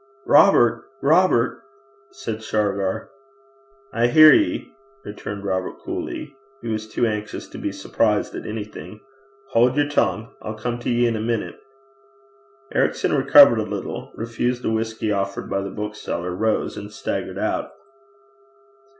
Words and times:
'Robert! 0.25 0.83
Robert!' 1.03 1.61
said 2.09 2.41
Shargar. 2.43 3.11
'I 3.93 4.07
hear 4.07 4.33
ye,' 4.33 4.71
returned 5.05 5.45
Robert 5.45 5.77
coolly: 5.85 6.35
he 6.63 6.69
was 6.69 6.87
too 6.87 7.05
anxious 7.05 7.47
to 7.49 7.59
be 7.59 7.71
surprised 7.71 8.33
at 8.33 8.47
anything. 8.47 8.99
'Haud 9.53 9.77
yer 9.77 9.87
tongue. 9.87 10.33
I'll 10.41 10.55
come 10.57 10.79
to 10.79 10.89
ye 10.89 11.05
in 11.05 11.15
a 11.15 11.21
minute.' 11.21 11.61
Ericson 12.73 13.13
recovered 13.13 13.59
a 13.59 13.61
little, 13.63 14.11
refused 14.15 14.63
the 14.63 14.71
whisky 14.71 15.11
offered 15.11 15.51
by 15.51 15.61
the 15.61 15.69
bookseller, 15.69 16.33
rose, 16.35 16.77
and 16.77 16.91
staggered 16.91 17.37
out. 17.37 17.69